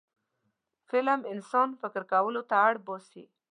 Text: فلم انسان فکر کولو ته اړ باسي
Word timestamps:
فلم 0.89 1.21
انسان 1.33 1.69
فکر 1.81 2.01
کولو 2.11 2.41
ته 2.49 2.55
اړ 2.67 2.73
باسي 2.85 3.23